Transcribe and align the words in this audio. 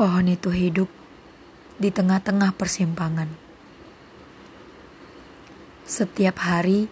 Pohon 0.00 0.32
itu 0.32 0.48
hidup 0.48 0.88
di 1.76 1.92
tengah-tengah 1.92 2.56
persimpangan. 2.56 3.28
Setiap 5.84 6.40
hari, 6.40 6.88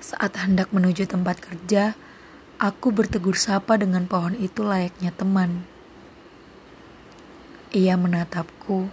saat 0.00 0.32
hendak 0.40 0.72
menuju 0.72 1.04
tempat 1.04 1.44
kerja, 1.44 1.92
aku 2.56 2.88
bertegur 2.88 3.36
sapa 3.36 3.76
dengan 3.76 4.08
pohon 4.08 4.32
itu 4.32 4.64
layaknya 4.64 5.12
teman. 5.12 5.68
Ia 7.76 8.00
menatapku, 8.00 8.88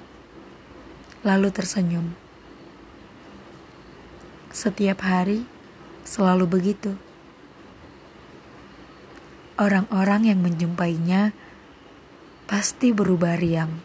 lalu 1.23 1.47
tersenyum. 1.55 2.11
Setiap 4.51 4.99
hari 4.99 5.47
selalu 6.03 6.43
begitu. 6.59 6.99
Orang-orang 9.55 10.27
yang 10.27 10.43
menjumpainya 10.43 11.31
pasti 12.55 12.95
berubah 12.95 13.35
riang. 13.35 13.83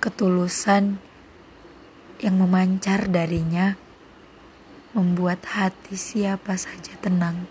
Ketulusan 0.00 0.96
yang 2.16 2.40
memancar 2.40 3.12
darinya 3.12 3.76
membuat 4.96 5.44
hati 5.44 6.00
siapa 6.00 6.56
saja 6.56 6.96
tenang. 6.96 7.44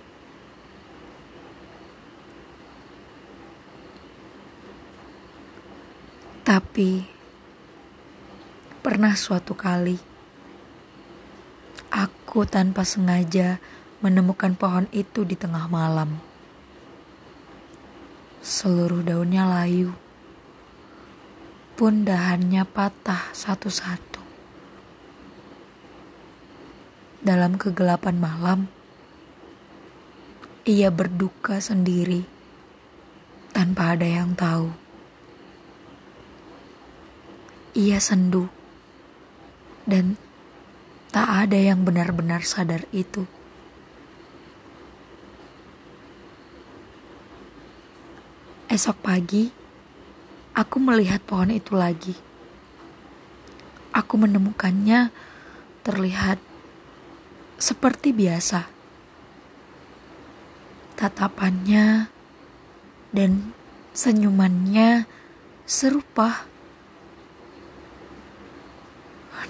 Tapi 6.42 7.06
pernah 8.82 9.14
suatu 9.14 9.54
kali 9.54 10.02
aku 11.94 12.42
tanpa 12.50 12.82
sengaja 12.90 13.62
menemukan 14.02 14.58
pohon 14.58 14.90
itu 14.90 15.22
di 15.22 15.38
tengah 15.38 15.70
malam. 15.70 16.33
Seluruh 18.44 19.08
daunnya 19.08 19.48
layu, 19.48 19.96
pun 21.80 22.04
dahannya 22.04 22.68
patah 22.68 23.32
satu-satu. 23.32 24.20
Dalam 27.24 27.56
kegelapan 27.56 28.20
malam, 28.20 28.60
ia 30.68 30.92
berduka 30.92 31.64
sendiri 31.64 32.28
tanpa 33.56 33.96
ada 33.96 34.12
yang 34.12 34.36
tahu. 34.36 34.76
Ia 37.80 38.04
sendu, 38.04 38.52
dan 39.88 40.20
tak 41.16 41.48
ada 41.48 41.56
yang 41.56 41.88
benar-benar 41.88 42.44
sadar 42.44 42.84
itu. 42.92 43.24
Esok 48.74 49.06
pagi, 49.06 49.54
aku 50.58 50.82
melihat 50.82 51.22
pohon 51.22 51.54
itu 51.54 51.78
lagi. 51.78 52.18
Aku 53.94 54.18
menemukannya 54.18 55.14
terlihat 55.86 56.42
seperti 57.62 58.10
biasa. 58.10 58.66
Tatapannya 60.98 62.10
dan 63.14 63.54
senyumannya 63.94 65.06
serupa. 65.70 66.50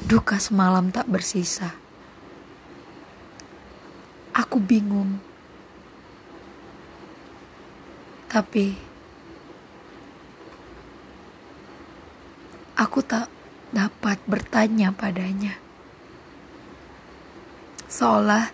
Duka 0.04 0.36
semalam 0.36 0.92
tak 0.92 1.08
bersisa. 1.08 1.72
Aku 4.36 4.60
bingung. 4.60 5.24
Tapi 8.28 8.92
Aku 12.84 13.00
tak 13.00 13.32
dapat 13.72 14.20
bertanya 14.28 14.92
padanya. 14.92 15.56
Seolah 17.88 18.52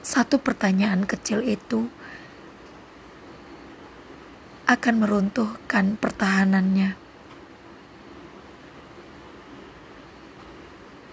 satu 0.00 0.40
pertanyaan 0.40 1.04
kecil 1.04 1.44
itu 1.44 1.92
akan 4.64 4.94
meruntuhkan 5.04 6.00
pertahanannya. 6.00 7.03